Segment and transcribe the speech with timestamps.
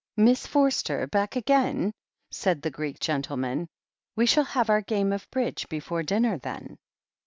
[0.17, 1.93] "Miss Forster back again?"
[2.31, 3.67] said the Greek gentle man.
[4.15, 6.79] "We shall have our game of Bridge before dm ner, then."